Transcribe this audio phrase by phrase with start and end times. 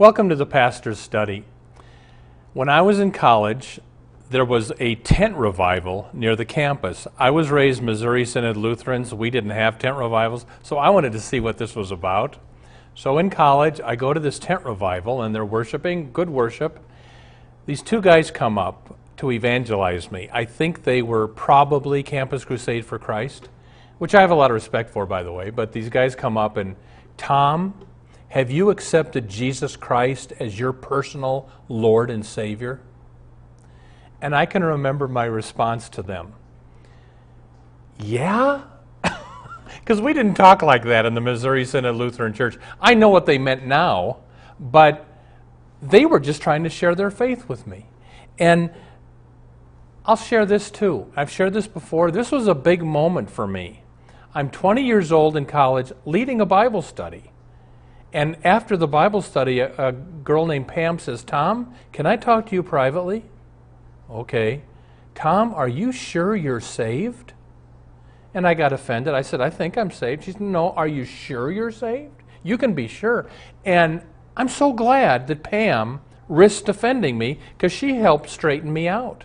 [0.00, 1.44] Welcome to the Pastor's Study.
[2.54, 3.80] When I was in college,
[4.30, 7.06] there was a tent revival near the campus.
[7.18, 9.12] I was raised Missouri Synod Lutherans.
[9.12, 12.38] We didn't have tent revivals, so I wanted to see what this was about.
[12.94, 16.80] So in college, I go to this tent revival and they're worshiping, good worship.
[17.66, 20.30] These two guys come up to evangelize me.
[20.32, 23.50] I think they were probably Campus Crusade for Christ,
[23.98, 25.50] which I have a lot of respect for, by the way.
[25.50, 26.76] But these guys come up and,
[27.18, 27.74] Tom,
[28.30, 32.80] have you accepted Jesus Christ as your personal Lord and Savior?
[34.22, 36.32] And I can remember my response to them.
[37.98, 38.62] Yeah?
[39.80, 42.56] Because we didn't talk like that in the Missouri Synod Lutheran Church.
[42.80, 44.18] I know what they meant now,
[44.58, 45.06] but
[45.82, 47.86] they were just trying to share their faith with me.
[48.38, 48.70] And
[50.04, 51.10] I'll share this too.
[51.16, 52.10] I've shared this before.
[52.10, 53.82] This was a big moment for me.
[54.34, 57.29] I'm 20 years old in college leading a Bible study.
[58.12, 62.46] And after the Bible study, a, a, girl named Pam says, Tom, can I talk
[62.46, 63.24] to you privately?
[64.10, 64.62] Okay.
[65.14, 67.32] Tom, are you sure you're saved?
[68.34, 69.14] And I got offended.
[69.14, 70.24] I said, I think I'm saved.
[70.24, 72.22] She said, No, are you sure you're saved?
[72.42, 73.28] You can be sure.
[73.64, 74.02] And
[74.36, 79.24] I'm so glad that Pam risked offending me because she helped straighten me out.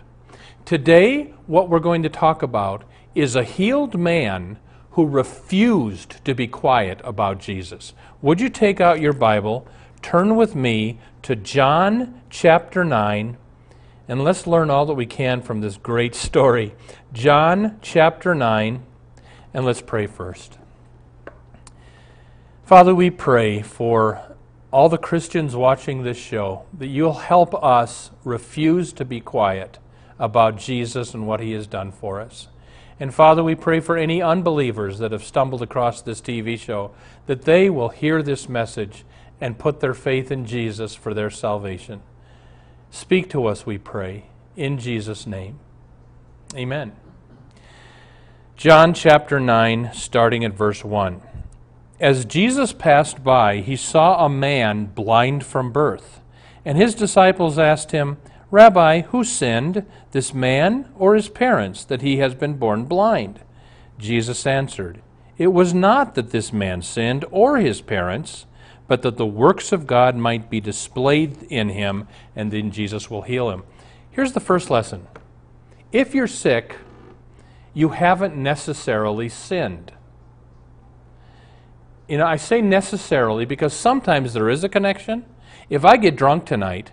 [0.64, 2.82] Today, what we're going to talk about
[3.14, 4.58] is a healed man
[4.96, 7.92] who refused to be quiet about Jesus.
[8.22, 9.68] Would you take out your Bible,
[10.00, 13.36] turn with me to John chapter 9,
[14.08, 16.74] and let's learn all that we can from this great story.
[17.12, 18.82] John chapter 9
[19.52, 20.56] and let's pray first.
[22.64, 24.34] Father, we pray for
[24.70, 29.78] all the Christians watching this show that you'll help us refuse to be quiet
[30.18, 32.48] about Jesus and what he has done for us.
[32.98, 36.92] And Father, we pray for any unbelievers that have stumbled across this TV show
[37.26, 39.04] that they will hear this message
[39.40, 42.02] and put their faith in Jesus for their salvation.
[42.90, 44.26] Speak to us, we pray,
[44.56, 45.58] in Jesus' name.
[46.54, 46.92] Amen.
[48.56, 51.20] John chapter 9, starting at verse 1.
[52.00, 56.20] As Jesus passed by, he saw a man blind from birth.
[56.64, 58.16] And his disciples asked him,
[58.50, 63.40] Rabbi, who sinned, this man or his parents, that he has been born blind?
[63.98, 65.02] Jesus answered,
[65.36, 68.46] It was not that this man sinned or his parents,
[68.86, 73.22] but that the works of God might be displayed in him, and then Jesus will
[73.22, 73.64] heal him.
[74.10, 75.08] Here's the first lesson
[75.90, 76.76] If you're sick,
[77.74, 79.92] you haven't necessarily sinned.
[82.08, 85.24] You know, I say necessarily because sometimes there is a connection.
[85.68, 86.92] If I get drunk tonight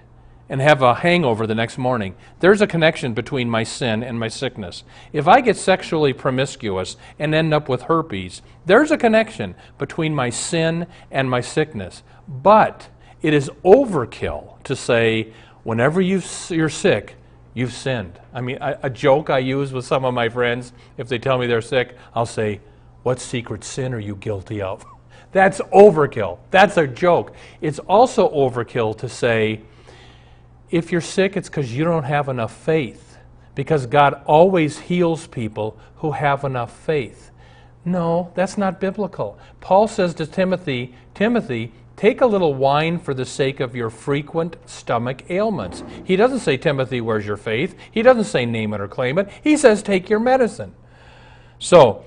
[0.53, 4.27] and have a hangover the next morning, there's a connection between my sin and my
[4.27, 4.83] sickness.
[5.11, 10.29] If I get sexually promiscuous and end up with herpes, there's a connection between my
[10.29, 12.03] sin and my sickness.
[12.27, 12.87] But
[13.23, 15.33] it is overkill to say,
[15.63, 17.15] whenever you're sick,
[17.55, 18.19] you've sinned.
[18.31, 21.39] I mean, a, a, joke I use with some of my friends, if they tell
[21.39, 22.61] me they're sick, I'll say,
[23.01, 24.85] What secret sin are you guilty of?
[25.31, 26.37] That's overkill.
[26.51, 27.33] That's a joke.
[27.59, 29.63] It's also overkill to say,
[30.73, 33.19] if you're sick, it's because you don't have enough faith.
[33.53, 37.29] Because God always heals people who have enough faith.
[37.85, 39.37] No, that's not biblical.
[39.61, 44.57] Paul says to Timothy, Timothy, Take a little wine for the sake of your frequent
[44.65, 45.83] stomach ailments.
[46.03, 47.77] He doesn't say, Timothy, where's your faith?
[47.91, 49.29] He doesn't say, name it or claim it.
[49.43, 50.73] He says, take your medicine.
[51.59, 52.03] So,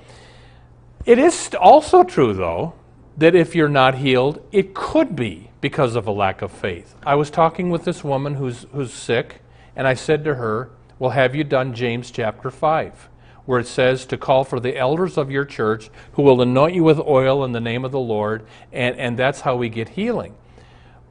[1.04, 2.74] it is also true, though,
[3.16, 6.94] that if you're not healed, it could be because of a lack of faith.
[7.04, 9.42] I was talking with this woman who's, who's sick,
[9.74, 13.08] and I said to her, Well, have you done James chapter 5?
[13.46, 16.82] where it says to call for the elders of your church who will anoint you
[16.82, 20.34] with oil in the name of the Lord, and, and that's how we get healing.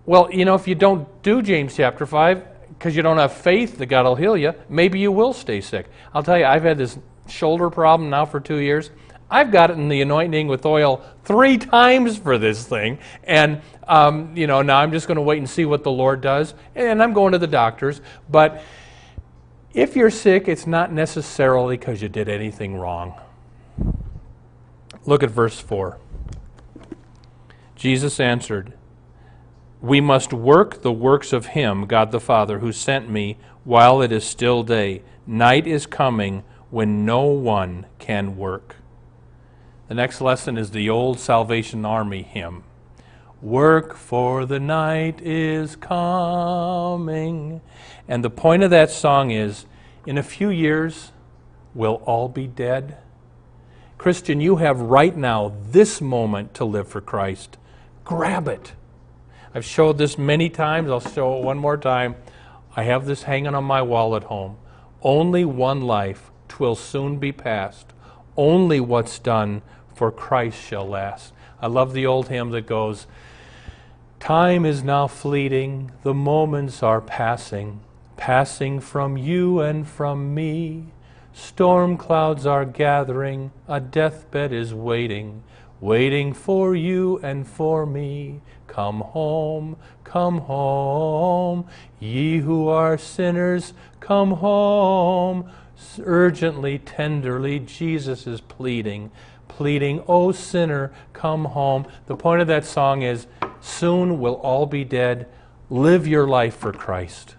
[0.05, 3.77] Well, you know, if you don't do James chapter 5, because you don't have faith
[3.77, 5.87] that God will heal you, maybe you will stay sick.
[6.13, 8.91] I'll tell you, I've had this shoulder problem now for two years.
[9.29, 14.61] I've gotten the anointing with oil three times for this thing, and um, you know
[14.61, 17.31] now I'm just going to wait and see what the Lord does, and I'm going
[17.31, 18.01] to the doctors.
[18.29, 18.63] But
[19.73, 23.19] if you're sick, it's not necessarily because you did anything wrong.
[25.05, 25.99] Look at verse 4.
[27.75, 28.73] Jesus answered,
[29.81, 34.11] We must work the works of Him, God the Father, who sent me while it
[34.11, 35.01] is still day.
[35.27, 38.77] Night is coming when no one can work.
[39.87, 42.63] The next lesson is the old Salvation Army hymn.
[43.39, 47.61] Work for the night is coming.
[48.07, 49.67] And the point of that song is
[50.07, 51.11] in a few years,
[51.75, 52.97] we'll all be dead.
[53.99, 57.57] Christian, you have right now, this moment to live for Christ.
[58.03, 58.73] Grab it.
[59.53, 60.89] I've showed this many times.
[60.89, 62.15] I'll show it one more time.
[62.75, 64.57] I have this hanging on my wall at home.
[65.03, 67.93] Only one life, twill soon be past.
[68.35, 69.61] Only what's done
[69.95, 71.33] for Christ shall last.
[71.61, 73.07] I love the old hymn that goes,
[74.19, 77.79] Time is now fleeting, the moments are passing,
[78.17, 80.85] passing from you and from me.
[81.33, 85.43] Storm clouds are gathering, a deathbed is waiting,
[85.79, 88.41] waiting for you and for me.
[88.67, 91.67] Come home, come home,
[91.99, 95.49] ye who are sinners, come home.
[95.99, 99.11] Urgently, tenderly, Jesus is pleading,
[99.55, 101.87] pleading, O sinner, come home.
[102.07, 103.25] The point of that song is
[103.61, 105.27] soon we'll all be dead.
[105.69, 107.35] Live your life for Christ.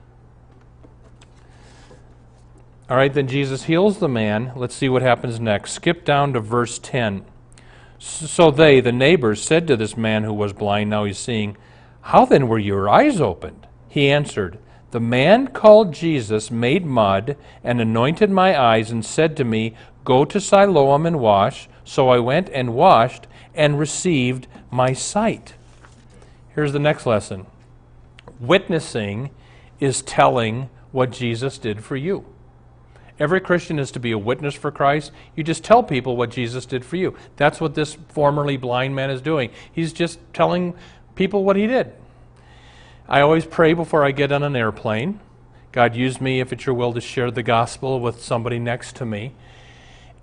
[2.89, 4.53] All right, then Jesus heals the man.
[4.57, 5.73] Let's see what happens next.
[5.73, 7.25] Skip down to verse 10.
[7.99, 11.57] So they, the neighbors, said to this man who was blind, now he's seeing,
[12.01, 13.67] How then were your eyes opened?
[13.89, 14.59] He answered,
[14.93, 19.75] The man called Jesus made mud and anointed my eyes and said to me,
[20.05, 21.69] Go to Siloam and wash.
[21.87, 25.55] So I went and washed and received my sight.
[26.55, 27.47] Here's the next lesson
[28.39, 29.31] witnessing
[29.81, 32.27] is telling what Jesus did for you.
[33.19, 35.11] Every Christian is to be a witness for Christ.
[35.35, 37.17] You just tell people what Jesus did for you.
[37.37, 39.51] That's what this formerly blind man is doing.
[39.73, 40.75] He's just telling
[41.15, 41.93] people what he did.
[43.09, 45.21] I always pray before I get on an airplane.
[45.73, 49.07] God, use me if it's your will to share the gospel with somebody next to
[49.07, 49.33] me.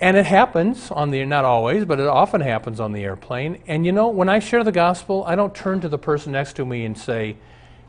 [0.03, 3.63] And it happens on the, not always, but it often happens on the airplane.
[3.67, 6.57] And you know, when I share the gospel, I don't turn to the person next
[6.57, 7.37] to me and say,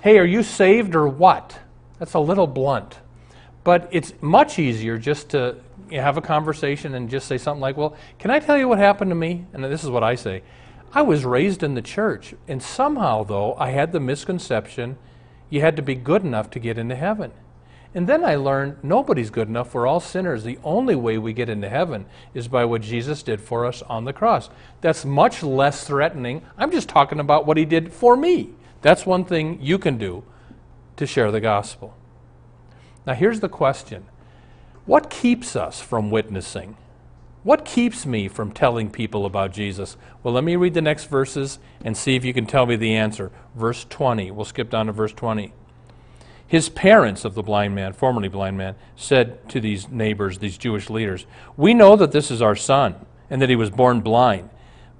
[0.00, 1.58] hey, are you saved or what?
[1.98, 2.98] That's a little blunt.
[3.64, 5.56] But it's much easier just to
[5.90, 9.10] have a conversation and just say something like, Well, can I tell you what happened
[9.10, 9.46] to me?
[9.52, 10.44] And this is what I say
[10.92, 14.98] I was raised in the church, and somehow, though, I had the misconception
[15.50, 17.32] you had to be good enough to get into heaven.
[17.94, 19.72] And then I learned nobody's good enough.
[19.72, 20.42] We're all sinners.
[20.42, 24.04] The only way we get into heaven is by what Jesus did for us on
[24.04, 24.50] the cross.
[24.80, 26.42] That's much less threatening.
[26.58, 28.50] I'm just talking about what he did for me.
[28.82, 30.24] That's one thing you can do
[30.96, 31.94] to share the gospel.
[33.06, 34.06] Now, here's the question
[34.86, 36.76] What keeps us from witnessing?
[37.44, 39.98] What keeps me from telling people about Jesus?
[40.22, 42.94] Well, let me read the next verses and see if you can tell me the
[42.94, 43.30] answer.
[43.54, 44.30] Verse 20.
[44.30, 45.52] We'll skip down to verse 20.
[46.54, 50.88] His parents of the blind man, formerly blind man, said to these neighbors, these Jewish
[50.88, 52.94] leaders, We know that this is our son,
[53.28, 54.50] and that he was born blind.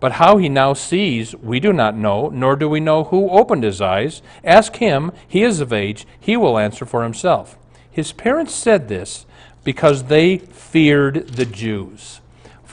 [0.00, 3.62] But how he now sees, we do not know, nor do we know who opened
[3.62, 4.20] his eyes.
[4.42, 7.56] Ask him, he is of age, he will answer for himself.
[7.88, 9.24] His parents said this
[9.62, 12.20] because they feared the Jews.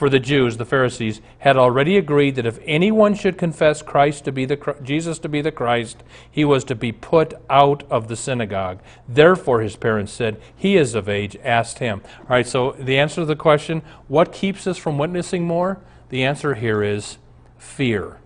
[0.02, 4.32] For the Jews, the Pharisees, had already agreed that if anyone should confess Christ to
[4.32, 8.16] be the Jesus to be the Christ, he was to be put out of the
[8.16, 8.80] synagogue.
[9.06, 11.36] Therefore, his parents said, "He is of age.
[11.44, 12.44] asked him." All right.
[12.44, 15.78] So the answer to the question, what keeps us from witnessing more?
[16.08, 17.18] The answer here is
[17.56, 18.16] fear.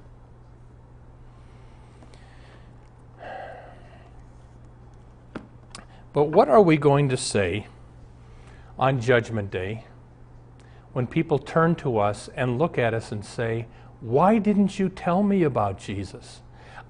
[6.14, 7.66] But what are we going to say
[8.78, 9.84] on Judgment Day
[10.96, 13.66] when people turn to us and look at us and say,
[14.00, 16.40] Why didn't you tell me about Jesus?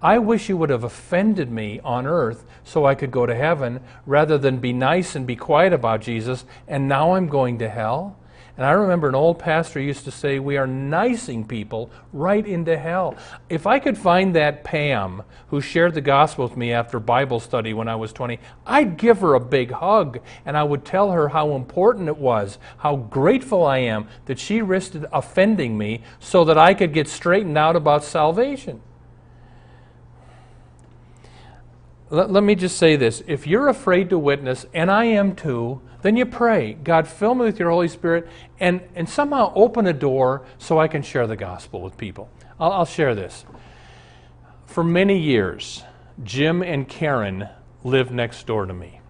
[0.01, 3.81] I wish you would have offended me on earth so I could go to heaven
[4.07, 8.17] rather than be nice and be quiet about Jesus, and now I'm going to hell.
[8.57, 12.79] And I remember an old pastor used to say, We are nicing people right into
[12.79, 13.15] hell.
[13.51, 17.75] If I could find that Pam who shared the gospel with me after Bible study
[17.75, 21.29] when I was 20, I'd give her a big hug and I would tell her
[21.29, 26.57] how important it was, how grateful I am that she risked offending me so that
[26.57, 28.81] I could get straightened out about salvation.
[32.11, 35.81] Let, let me just say this if you're afraid to witness, and I am too,
[36.03, 38.29] then you pray, God, fill me with your Holy Spirit
[38.61, 42.31] and, and somehow open a door so I can share the gospel with people.
[42.61, 43.45] I'll, I'll share this.
[44.67, 45.83] For many years,
[46.23, 47.49] Jim and Karen
[47.83, 49.01] lived next door to me.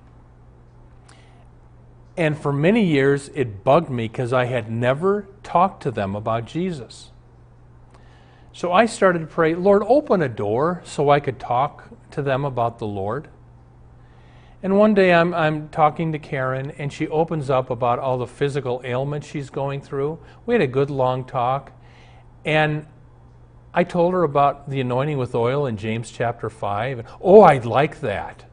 [2.17, 6.47] And for many years, it bugged me because I had never talked to them about
[6.47, 7.11] Jesus.
[8.55, 12.45] So I started to pray, Lord, open a door so I could talk to them
[12.45, 13.29] about the Lord.
[14.63, 18.27] And one day I'm, I'm talking to Karen, and she opens up about all the
[18.27, 20.19] physical ailments she's going through.
[20.47, 21.73] We had a good long talk.
[22.45, 22.87] And
[23.75, 27.07] I told her about the anointing with oil in James chapter 5.
[27.21, 28.46] Oh, I'd like that.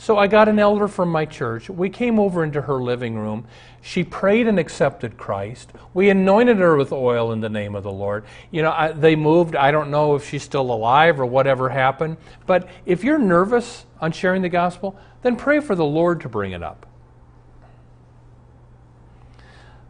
[0.00, 1.68] So I got an elder from my church.
[1.68, 3.46] We came over into her living room.
[3.82, 5.74] She prayed and accepted Christ.
[5.92, 8.24] We anointed her with oil in the name of the Lord.
[8.50, 9.54] You know, I, they moved.
[9.54, 12.16] I don't know if she's still alive or whatever happened.
[12.46, 16.52] But if you're nervous on sharing the gospel, then pray for the Lord to bring
[16.52, 16.86] it up.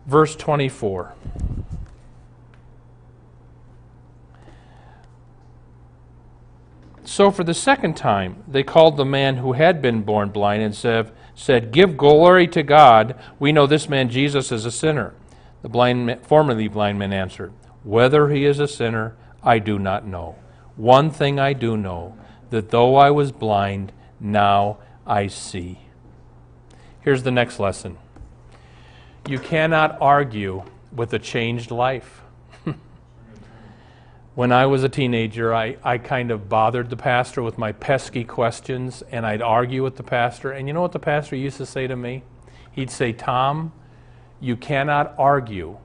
[0.06, 1.14] Verse 24.
[7.04, 10.74] So for the second time, they called the man who had been born blind and
[10.74, 13.18] said, said, Give glory to God.
[13.38, 15.14] We know this man Jesus is a sinner.
[15.62, 17.52] The blind, man, formerly blind man answered,
[17.82, 20.36] Whether he is a sinner, I do not know.
[20.76, 22.16] One thing I do know,
[22.50, 25.80] that though I was blind, now I see.
[27.00, 27.96] Here's the next lesson
[29.28, 30.64] you cannot argue
[30.94, 32.22] with a changed life.
[34.36, 38.22] When I was a teenager, I, I kind of bothered the pastor with my pesky
[38.22, 40.52] questions, and I'd argue with the pastor.
[40.52, 42.22] And you know what the pastor used to say to me?
[42.70, 43.72] He'd say, Tom,
[44.40, 45.78] you cannot argue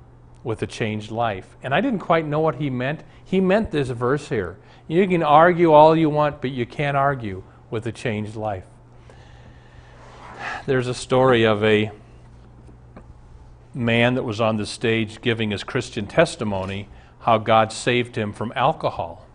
[0.44, 1.58] with a changed life.
[1.64, 3.04] And I didn't quite know what he meant.
[3.24, 4.58] He meant this verse here.
[4.88, 8.66] You can argue all you want, but you can't argue with a changed life.
[10.68, 11.92] There's a story of a
[13.74, 16.88] man that was on the stage giving his Christian testimony
[17.26, 19.26] how God saved him from alcohol.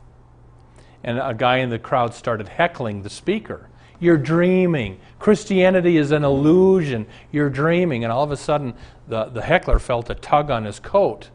[1.03, 3.69] And a guy in the crowd started heckling the speaker.
[3.99, 5.01] You're dreaming.
[5.19, 7.07] Christianity is an illusion.
[7.33, 8.05] You're dreaming.
[8.05, 8.75] And all of a sudden,
[9.09, 11.31] the, the heckler felt a tug on his coat.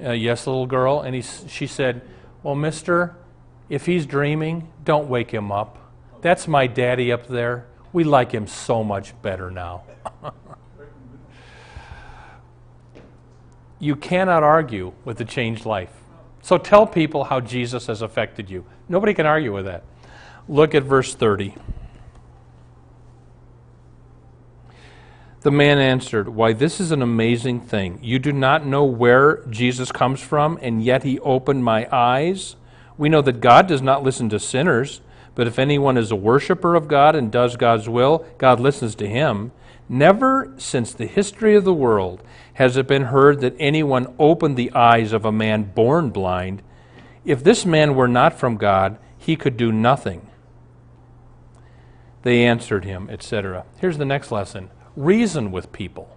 [0.00, 1.00] Uh, yes, little girl.
[1.00, 2.02] And he, she said,
[2.44, 3.16] Well, mister,
[3.68, 5.92] if he's dreaming, don't wake him up.
[6.22, 7.66] That's my daddy up there.
[7.92, 9.82] We like him so much better now.
[13.78, 15.90] you cannot argue with a changed life.
[16.42, 18.66] So tell people how Jesus has affected you.
[18.88, 19.84] Nobody can argue with that.
[20.48, 21.54] Look at verse 30.
[25.40, 27.98] The man answered, Why, this is an amazing thing.
[28.02, 32.56] You do not know where Jesus comes from, and yet he opened my eyes.
[32.96, 35.02] We know that God does not listen to sinners,
[35.34, 39.06] but if anyone is a worshiper of God and does God's will, God listens to
[39.06, 39.52] him.
[39.88, 42.22] Never since the history of the world
[42.54, 46.62] has it been heard that anyone opened the eyes of a man born blind?
[47.24, 50.30] If this man were not from God, he could do nothing.
[52.22, 53.64] They answered him, etc.
[53.78, 56.16] Here's the next lesson reason with people.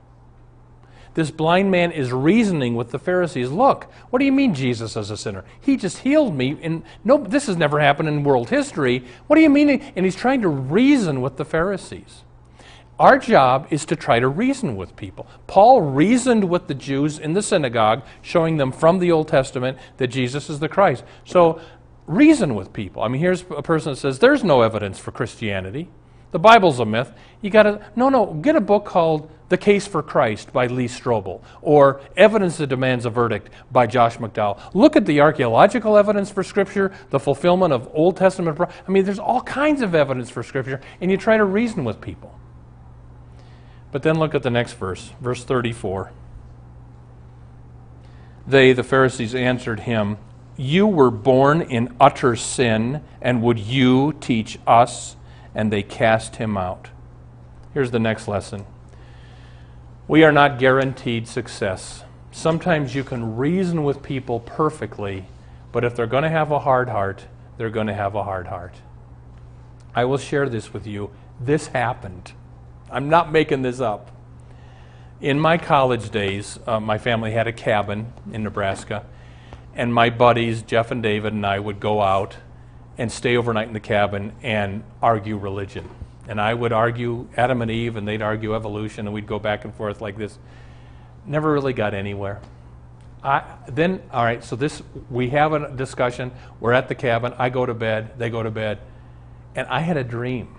[1.15, 3.49] This blind man is reasoning with the Pharisees.
[3.49, 5.43] Look, what do you mean Jesus is a sinner?
[5.59, 9.03] He just healed me, and no, this has never happened in world history.
[9.25, 9.69] What do you mean?
[9.69, 12.23] And he's trying to reason with the Pharisees.
[12.99, 15.27] Our job is to try to reason with people.
[15.45, 20.07] Paul reasoned with the Jews in the synagogue, showing them from the Old Testament that
[20.07, 21.03] Jesus is the Christ.
[21.23, 21.61] So,
[22.07, 23.03] reason with people.
[23.03, 25.89] I mean, here's a person that says there's no evidence for Christianity.
[26.31, 27.13] The Bible's a myth.
[27.41, 30.87] You got to, no, no, get a book called The Case for Christ by Lee
[30.87, 34.59] Strobel or Evidence That Demands a Verdict by Josh McDowell.
[34.73, 38.59] Look at the archaeological evidence for Scripture, the fulfillment of Old Testament.
[38.59, 42.01] I mean, there's all kinds of evidence for Scripture, and you try to reason with
[42.01, 42.37] people.
[43.91, 46.11] But then look at the next verse, verse 34.
[48.45, 50.17] They, the Pharisees, answered him,
[50.55, 55.15] You were born in utter sin, and would you teach us?
[55.53, 56.89] And they cast him out.
[57.73, 58.65] Here's the next lesson
[60.07, 62.03] We are not guaranteed success.
[62.31, 65.25] Sometimes you can reason with people perfectly,
[65.71, 67.25] but if they're going to have a hard heart,
[67.57, 68.75] they're going to have a hard heart.
[69.95, 71.09] I will share this with you.
[71.39, 72.33] This happened.
[72.89, 74.11] I'm not making this up.
[75.19, 79.05] In my college days, uh, my family had a cabin in Nebraska,
[79.75, 82.37] and my buddies, Jeff and David, and I would go out
[82.97, 85.89] and stay overnight in the cabin and argue religion.
[86.27, 89.65] And I would argue Adam and Eve, and they'd argue evolution, and we'd go back
[89.65, 90.37] and forth like this.
[91.25, 92.41] Never really got anywhere.
[93.23, 96.31] I, then, all right, so this, we have a discussion.
[96.59, 97.33] We're at the cabin.
[97.37, 98.17] I go to bed.
[98.17, 98.79] They go to bed.
[99.55, 100.55] And I had a dream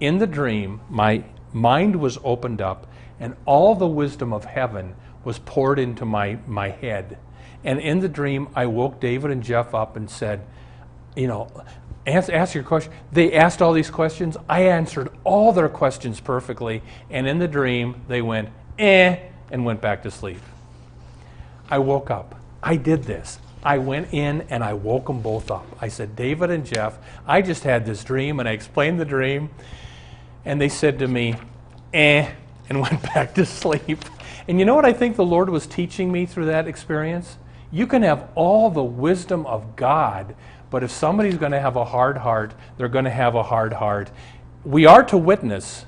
[0.00, 2.86] in the dream, my mind was opened up,
[3.18, 7.18] and all the wisdom of heaven was poured into my, my head.
[7.62, 10.40] And in the dream, I woke David and Jeff up and said,
[11.14, 11.50] You know,
[12.06, 12.92] ask, ask your question.
[13.12, 14.36] They asked all these questions.
[14.48, 16.82] I answered all their questions perfectly.
[17.10, 19.18] And in the dream, they went, eh,
[19.50, 20.40] and went back to sleep.
[21.68, 22.34] I woke up.
[22.62, 23.38] I did this.
[23.62, 25.66] I went in and I woke them both up.
[25.80, 29.50] I said, David and Jeff, I just had this dream, and I explained the dream.
[30.44, 31.36] And they said to me,
[31.92, 32.30] eh,
[32.68, 34.04] and went back to sleep.
[34.48, 37.36] And you know what I think the Lord was teaching me through that experience?
[37.70, 40.34] You can have all the wisdom of God,
[40.70, 43.74] but if somebody's going to have a hard heart, they're going to have a hard
[43.74, 44.10] heart.
[44.64, 45.86] We are to witness,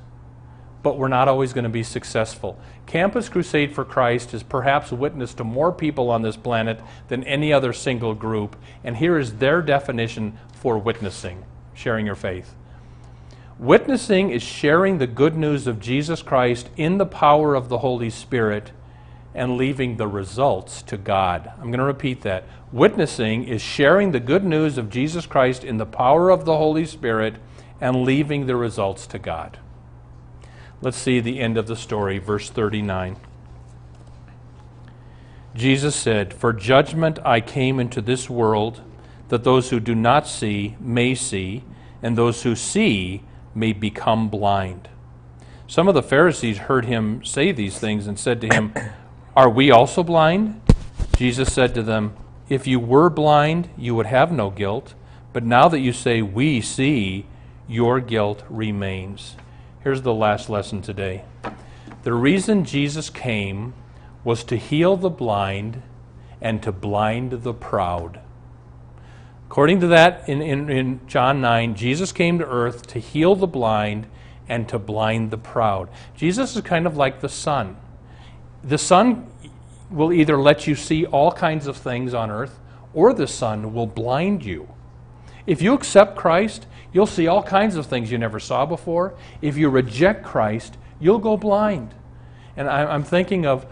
[0.82, 2.58] but we're not always going to be successful.
[2.86, 7.52] Campus Crusade for Christ is perhaps witness to more people on this planet than any
[7.52, 11.44] other single group, and here is their definition for witnessing,
[11.74, 12.54] sharing your faith.
[13.62, 18.10] Witnessing is sharing the good news of Jesus Christ in the power of the Holy
[18.10, 18.72] Spirit
[19.36, 21.48] and leaving the results to God.
[21.58, 22.42] I'm going to repeat that.
[22.72, 26.84] Witnessing is sharing the good news of Jesus Christ in the power of the Holy
[26.84, 27.36] Spirit
[27.80, 29.60] and leaving the results to God.
[30.80, 33.14] Let's see the end of the story, verse 39.
[35.54, 38.80] Jesus said, For judgment I came into this world,
[39.28, 41.62] that those who do not see may see,
[42.02, 43.22] and those who see
[43.54, 44.88] may become blind.
[45.66, 48.74] Some of the Pharisees heard him say these things and said to him,
[49.36, 50.60] Are we also blind?
[51.16, 52.14] Jesus said to them,
[52.48, 54.94] If you were blind, you would have no guilt,
[55.32, 57.26] but now that you say, We see,
[57.68, 59.36] your guilt remains.
[59.82, 61.24] Here's the last lesson today.
[62.02, 63.74] The reason Jesus came
[64.24, 65.82] was to heal the blind
[66.40, 68.20] and to blind the proud.
[69.52, 73.46] According to that in, in, in, John 9, Jesus came to earth to heal the
[73.46, 74.06] blind
[74.48, 75.90] and to blind the proud.
[76.16, 77.76] Jesus is kind of like the sun.
[78.64, 79.30] The sun
[79.90, 82.58] will either let you see all kinds of things on earth,
[82.94, 84.70] or the sun will blind you.
[85.46, 89.12] If you accept Christ, you'll see all kinds of things you never saw before.
[89.42, 91.94] If you reject Christ, you'll go blind.
[92.56, 93.66] And I'm thinking of,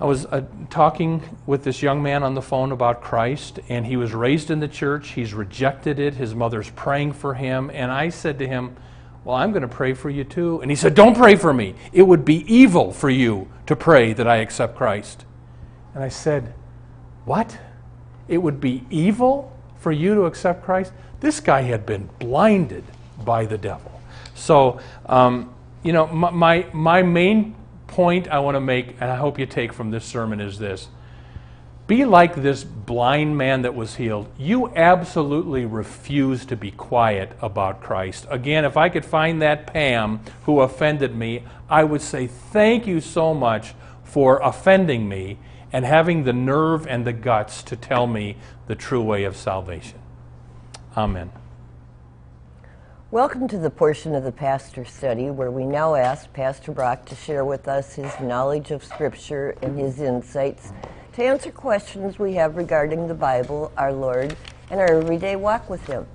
[0.00, 3.96] I was uh, talking with this young man on the phone about Christ, and he
[3.96, 5.10] was raised in the church.
[5.10, 6.14] He's rejected it.
[6.14, 7.68] His mother's praying for him.
[7.74, 8.76] And I said to him,
[9.24, 10.60] Well, I'm going to pray for you too.
[10.60, 11.74] And he said, Don't pray for me.
[11.92, 15.24] It would be evil for you to pray that I accept Christ.
[15.94, 16.54] And I said,
[17.24, 17.58] What?
[18.28, 20.92] It would be evil for you to accept Christ?
[21.18, 22.84] This guy had been blinded
[23.24, 24.00] by the devil.
[24.34, 27.56] So, um, you know, my, my, my main
[27.88, 30.88] point I want to make, and I hope you take from this sermon, is this.
[31.88, 34.30] Be like this blind man that was healed.
[34.38, 38.26] You absolutely refuse to be quiet about Christ.
[38.30, 43.00] Again, if I could find that Pam who offended me, I would say, Thank you
[43.00, 43.74] so much
[44.04, 45.38] for offending me
[45.72, 49.98] and having the nerve and the guts to tell me the true way of salvation.
[50.94, 51.30] Amen.
[53.10, 57.14] Welcome to the portion of the pastor study where we now ask Pastor Brock to
[57.14, 60.74] share with us his knowledge of Scripture and his insights
[61.14, 64.36] to answer questions we have regarding the Bible, our Lord,
[64.70, 66.06] and our everyday walk with Him.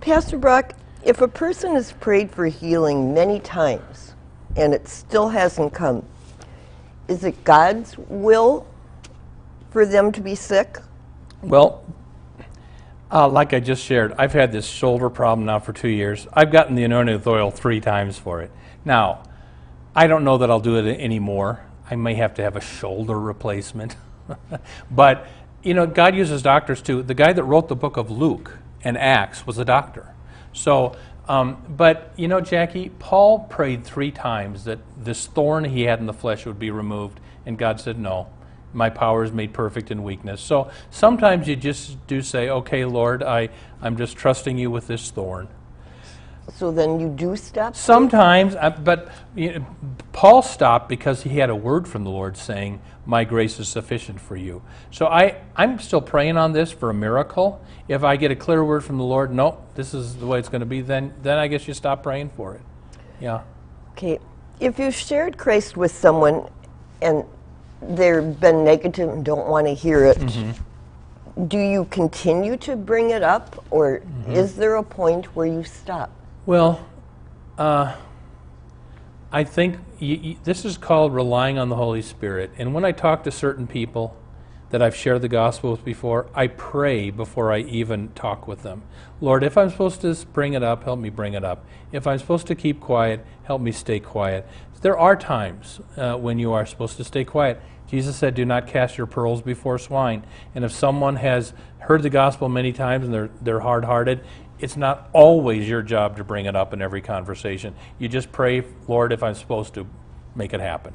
[0.00, 0.72] Pastor Brock,
[1.04, 4.16] if a person has prayed for healing many times
[4.56, 6.04] and it still hasn't come,
[7.06, 8.66] is it God's will
[9.70, 10.78] for them to be sick?
[11.42, 11.84] Well,
[13.10, 16.26] uh, like I just shared, I've had this shoulder problem now for two years.
[16.32, 18.50] I've gotten the anointing oil three times for it.
[18.84, 19.22] Now,
[19.94, 21.64] I don't know that I'll do it anymore.
[21.90, 23.96] I may have to have a shoulder replacement.
[24.90, 25.26] but,
[25.62, 27.02] you know, God uses doctors too.
[27.02, 30.14] The guy that wrote the book of Luke and Acts was a doctor.
[30.52, 30.94] So,
[31.28, 36.06] um, but, you know, Jackie, Paul prayed three times that this thorn he had in
[36.06, 38.28] the flesh would be removed, and God said no
[38.72, 40.40] my power is made perfect in weakness.
[40.40, 43.48] So sometimes you just do say, okay, Lord, I,
[43.80, 45.48] I'm just trusting you with this thorn.
[46.54, 47.76] So then you do stop?
[47.76, 49.66] Sometimes, uh, but you know,
[50.12, 54.18] Paul stopped because he had a word from the Lord saying, My grace is sufficient
[54.20, 54.62] for you.
[54.90, 57.62] So I, I'm still praying on this for a miracle.
[57.86, 60.48] If I get a clear word from the Lord, no, this is the way it's
[60.48, 62.62] going to be, then, then I guess you stop praying for it.
[63.20, 63.42] Yeah.
[63.92, 64.18] Okay.
[64.58, 66.48] If you've shared Christ with someone
[67.02, 67.24] and
[67.82, 71.46] they've been negative and don't want to hear it, mm-hmm.
[71.46, 74.32] do you continue to bring it up, or mm-hmm.
[74.32, 76.10] is there a point where you stop?
[76.46, 76.86] Well,
[77.56, 77.94] uh,
[79.30, 79.76] I think
[80.44, 82.50] this is called relying on the Holy Spirit.
[82.56, 84.16] And when I talk to certain people
[84.70, 88.82] that I've shared the gospel with before, I pray before I even talk with them.
[89.20, 91.66] Lord, if I'm supposed to bring it up, help me bring it up.
[91.92, 94.46] If I'm supposed to keep quiet, help me stay quiet.
[94.80, 97.60] There are times uh, when you are supposed to stay quiet.
[97.88, 100.24] Jesus said, Do not cast your pearls before swine.
[100.54, 104.20] And if someone has heard the gospel many times and they're, they're hard hearted,
[104.58, 107.74] it's not always your job to bring it up in every conversation.
[107.98, 109.86] You just pray, Lord, if I'm supposed to,
[110.34, 110.94] make it happen.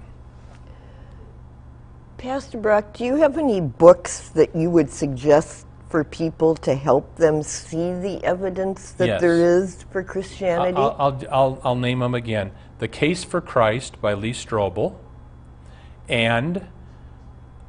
[2.18, 7.16] Pastor Brock, do you have any books that you would suggest for people to help
[7.18, 9.22] them see the evidence that Yes.
[9.22, 10.78] there is for Christianity?
[10.78, 12.52] I'll, I'll, I'll, I'll name them again
[12.84, 14.98] The Case for Christ by Lee Strobel,
[16.10, 16.68] and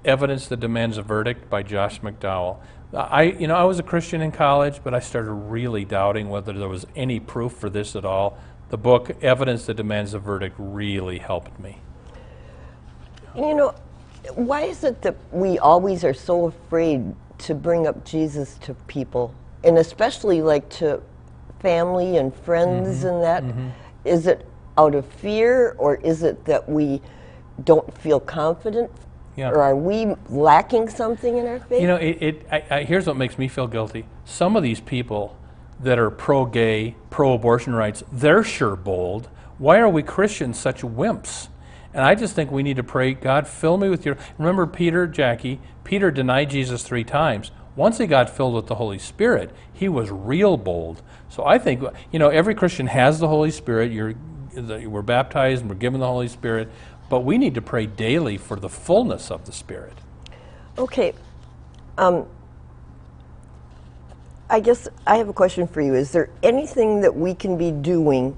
[0.05, 2.57] Evidence That Demands a Verdict by Josh McDowell.
[2.93, 6.53] I, you know, I was a Christian in college, but I started really doubting whether
[6.53, 8.37] there was any proof for this at all.
[8.71, 11.79] The book Evidence That Demands a Verdict really helped me.
[13.37, 13.73] You know,
[14.35, 19.33] why is it that we always are so afraid to bring up Jesus to people,
[19.63, 21.01] and especially like to
[21.61, 23.07] family and friends Mm-hmm.
[23.07, 23.75] and that?
[24.05, 24.45] Is it
[24.77, 27.01] out of fear, or is it that we
[27.63, 28.91] don't feel confident,
[29.37, 29.51] Yeah.
[29.51, 31.81] or are we lacking something in our faith?
[31.81, 34.07] You know, it, it, I, I, here's what makes me feel guilty.
[34.25, 35.37] Some of these people
[35.81, 39.29] that are pro gay, pro abortion rights, they're sure bold.
[39.59, 41.49] Why are we Christians such wimps?
[41.93, 44.19] And I just think we need to pray, God, fill me with your.
[44.37, 45.61] Remember Peter, Jackie?
[45.85, 47.53] Peter denied Jesus three times.
[47.77, 51.03] Once he got filled with the Holy Spirit, he was real bold.
[51.29, 53.93] So I think, you know, every Christian has the Holy Spirit.
[53.93, 54.15] You're,
[54.55, 56.69] the, we're baptized and we're given the Holy Spirit.
[57.09, 59.95] But we need to pray daily for the fullness of the Spirit.
[60.79, 61.13] Okay.
[61.99, 62.27] Um,
[64.49, 65.95] I guess I have a question for you.
[65.95, 68.37] Is there anything that we can be doing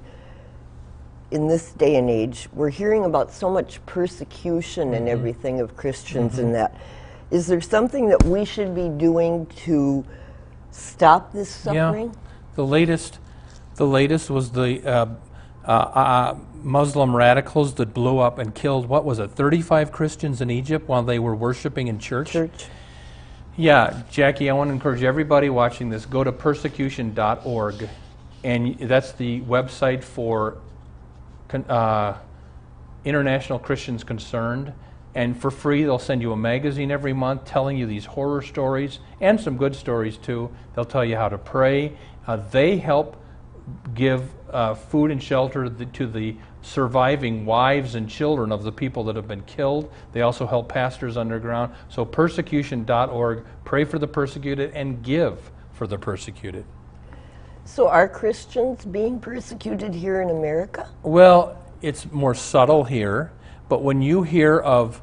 [1.31, 2.49] in this day and age?
[2.53, 6.75] We're hearing about so much persecution and everything of Christians and that.
[7.31, 10.05] Is there something that we should be doing to
[10.71, 12.07] stop this suffering?
[12.07, 12.21] Yeah,
[12.55, 13.19] the latest,
[13.75, 15.07] the latest was the uh,
[15.67, 20.51] uh, uh, Muslim radicals that blew up and killed what was it, 35 Christians in
[20.51, 22.31] Egypt while they were worshiping in church.
[22.31, 22.67] Church?
[23.57, 26.05] Yeah, Jackie, I want to encourage everybody watching this.
[26.05, 27.89] Go to persecution.org,
[28.45, 30.59] and that's the website for
[31.69, 32.15] uh,
[33.05, 34.73] international Christians concerned.
[35.15, 38.99] And for free, they'll send you a magazine every month telling you these horror stories
[39.23, 40.51] and some good stories too.
[40.75, 41.97] They'll tell you how to pray.
[42.27, 43.17] Uh, they help
[43.95, 49.17] give uh, food and shelter to the surviving wives and children of the people that
[49.17, 49.91] have been killed.
[50.13, 51.73] They also help pastors underground.
[51.89, 56.65] So, persecution.org, pray for the persecuted and give for the persecuted.
[57.67, 60.89] So are Christians being persecuted here in America?
[61.03, 63.33] Well, it's more subtle here,
[63.69, 65.03] but when you hear of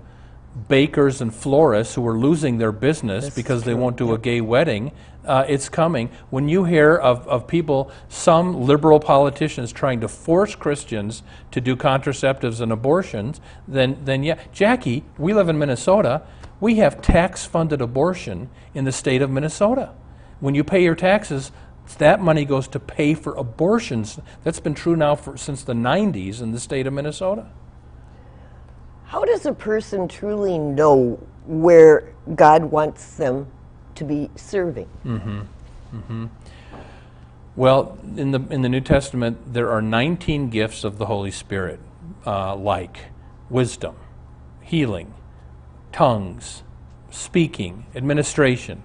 [0.68, 4.92] bakers and florists who are losing their business because they won't do a gay wedding,
[5.26, 6.10] uh, it's coming.
[6.30, 11.76] When you hear of, of people, some liberal politicians trying to force Christians to do
[11.76, 14.40] contraceptives and abortions, then, then yeah.
[14.52, 16.24] Jackie, we live in Minnesota.
[16.60, 19.94] We have tax funded abortion in the state of Minnesota.
[20.40, 21.52] When you pay your taxes,
[21.98, 24.20] that money goes to pay for abortions.
[24.44, 27.48] That's been true now for, since the 90s in the state of Minnesota.
[29.14, 33.46] How does a person truly know where God wants them
[33.94, 34.90] to be serving?
[37.56, 41.80] Well, in the, in the New Testament, there are 19 gifts of the Holy Spirit,
[42.26, 43.12] uh, like
[43.52, 43.98] wisdom,
[44.62, 45.14] healing,
[45.92, 46.64] tongues,
[47.12, 48.82] speaking, administration,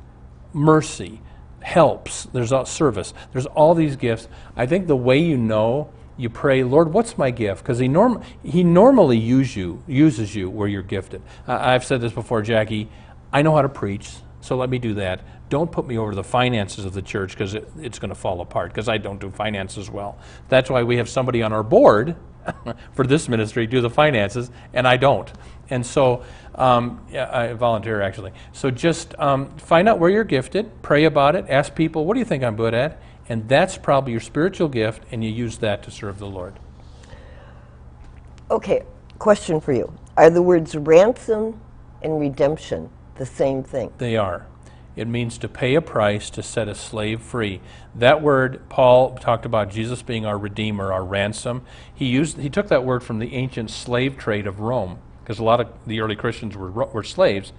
[0.53, 1.23] mercy,
[1.61, 2.25] helps.
[2.25, 3.15] There's all, service.
[3.33, 4.29] There's all these gifts.
[4.55, 7.63] I think the way you know, you pray, Lord, what's my gift?
[7.63, 11.23] Because he, norm- he normally use you, uses you where you're gifted.
[11.47, 12.89] Uh, I've said this before, Jackie.
[13.33, 15.21] I know how to preach, so let me do that.
[15.49, 18.41] Don't put me over the finances of the church because it, it's going to fall
[18.41, 20.19] apart because I don't do finances well.
[20.49, 22.17] That's why we have somebody on our board
[22.93, 25.31] for this ministry do the finances, and I don't.
[25.71, 28.33] And so, um, yeah, I volunteer actually.
[28.53, 32.21] So just um, find out where you're gifted, pray about it, ask people, what do
[32.21, 33.01] you think I'm good at?
[33.29, 36.59] And that's probably your spiritual gift, and you use that to serve the Lord.
[38.51, 38.85] Okay,
[39.19, 39.93] question for you.
[40.17, 41.61] Are the words ransom
[42.03, 43.93] and redemption the same thing?
[43.99, 44.47] They are.
[44.97, 47.61] It means to pay a price to set a slave free.
[47.95, 51.63] That word, Paul talked about Jesus being our redeemer, our ransom.
[51.95, 55.45] He used, he took that word from the ancient slave trade of Rome, because a
[55.45, 57.53] lot of the early Christians were, were slaves.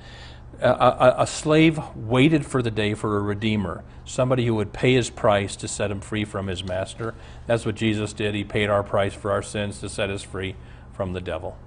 [0.61, 5.09] A, a, slave waited for the day for a redeemer, somebody who would pay his
[5.09, 7.15] price to set him free from his master.
[7.47, 8.35] That's what Jesus did.
[8.35, 10.55] He paid our price for our sins to set us free
[10.91, 11.57] from the devil.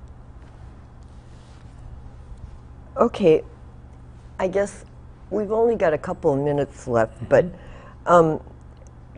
[2.99, 3.43] Okay,
[4.39, 4.85] I guess
[5.31, 7.47] we've only got a couple of minutes left, but
[8.05, 8.43] um,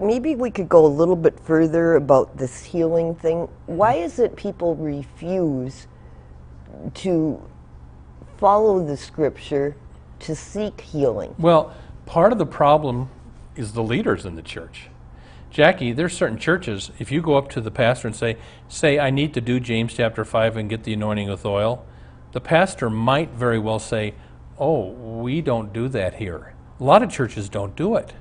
[0.00, 3.48] maybe we could go a little bit further about this healing thing.
[3.66, 5.88] Why is it people refuse
[6.94, 7.42] to
[8.38, 9.76] follow the scripture
[10.20, 11.34] to seek healing?
[11.38, 11.74] Well,
[12.06, 13.10] part of the problem
[13.56, 14.88] is the leaders in the church.
[15.50, 18.36] Jackie, there's certain churches, if you go up to the pastor and say,
[18.68, 21.86] say, I need to do James chapter 5 and get the anointing with oil,
[22.32, 24.14] the pastor might very well say,
[24.58, 26.54] Oh, we don't do that here.
[26.78, 28.12] A lot of churches don't do it.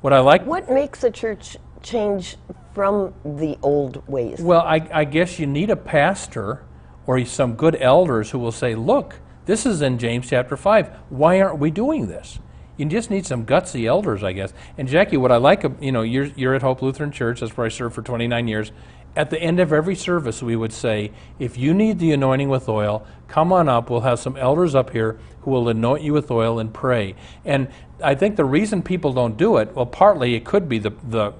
[0.00, 0.44] What I like.
[0.46, 2.36] What makes a church change
[2.74, 4.40] from the old ways?
[4.40, 6.62] Well, I, I guess you need a pastor
[7.06, 9.16] or some good elders who will say, Look,
[9.48, 10.94] this is in James chapter 5.
[11.08, 12.38] Why aren't we doing this?
[12.76, 14.52] You just need some gutsy elders, I guess.
[14.76, 17.64] And Jackie, what I like, you know, you're, you're at Hope Lutheran Church, that's where
[17.64, 18.72] I served for 29 years.
[19.16, 22.68] At the end of every service, we would say, if you need the anointing with
[22.68, 23.88] oil, come on up.
[23.88, 27.14] We'll have some elders up here who will anoint you with oil and pray.
[27.42, 27.68] And
[28.04, 31.32] I think the reason people don't do it, well, partly it could be the, the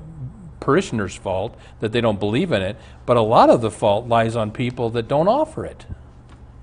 [0.61, 4.35] parishioners' fault that they don't believe in it, but a lot of the fault lies
[4.35, 5.85] on people that don't offer it.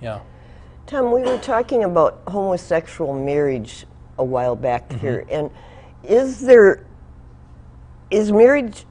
[0.01, 0.21] Yeah.
[0.87, 3.85] Tom, we were talking about homosexual marriage
[4.17, 4.99] a while back Mm-hmm.
[4.99, 5.49] here, and
[6.03, 6.85] is there
[8.11, 8.85] is marriage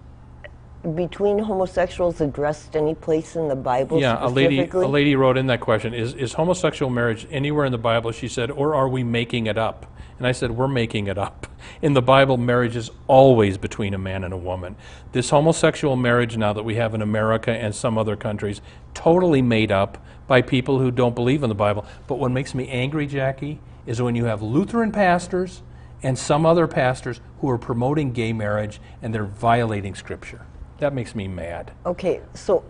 [0.97, 5.47] between homosexuals addressed any place in the Bible Yeah, a lady, a lady wrote in
[5.47, 8.11] that question, is, is homosexual marriage anywhere in the Bible?
[8.13, 9.87] She said, or are we making it up?
[10.19, 11.47] And I said, we're making it up.
[11.83, 14.77] In the Bible, marriage is always between a man and a woman.
[15.13, 18.61] This homosexual marriage now that we have in America and some other countries,
[18.95, 21.85] totally made up by people who don't believe in the Bible.
[22.07, 25.63] But what makes me angry, Jackie, is when you have Lutheran pastors
[26.03, 30.47] and some other pastors who are promoting gay marriage and they're violating Scripture.
[30.79, 31.73] That makes me mad.
[31.87, 32.65] Okay, so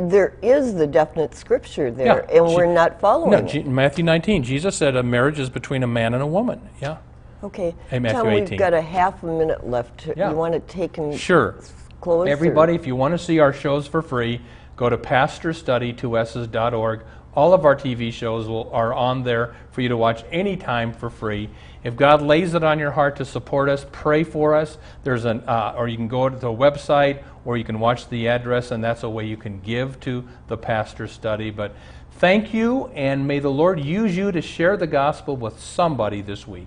[0.00, 3.66] there is the definite scripture there, and we're not following No, it.
[3.66, 6.60] Matthew 19, Jesus said a marriage is between a man and a woman.
[6.80, 6.98] Yeah.
[7.42, 8.50] okay, Hey, Matthew Tom, 18.
[8.50, 10.08] we've got a half a minute left.
[10.16, 10.30] Yeah.
[10.30, 11.56] You want to take and Sure.
[12.00, 12.26] close?
[12.26, 14.40] or- Everybody, if you want to see our shows for free,
[14.76, 17.00] go to pastorstudy2ss.org.
[17.34, 21.10] All of our TV shows will, are on there for you to watch anytime for
[21.10, 21.50] free.
[21.86, 24.76] If God lays it on your heart to support us, pray for us.
[25.04, 28.26] There's an, uh, or you can go to the website, or you can watch the
[28.26, 31.52] address, and that's a way you can give to the pastor study.
[31.52, 31.76] But
[32.14, 36.44] thank you, and may the Lord use you to share the gospel with somebody this
[36.44, 36.66] week.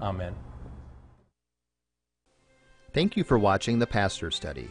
[0.00, 0.36] Amen.
[2.92, 4.70] Thank you for watching the Pastor Study.